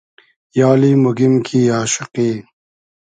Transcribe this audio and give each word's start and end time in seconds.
یالی 0.57 0.91
موگیم 1.03 1.33
کی 1.45 1.59
آشوقی 1.79 2.31